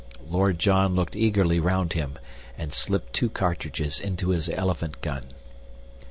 Lord 0.27 0.57
John 0.57 0.95
looked 0.95 1.15
eagerly 1.15 1.59
round 1.59 1.93
him 1.93 2.17
and 2.57 2.73
slipped 2.73 3.13
two 3.13 3.29
cartridges 3.29 3.99
into 3.99 4.29
his 4.29 4.49
elephant 4.49 4.99
gun. 5.01 5.25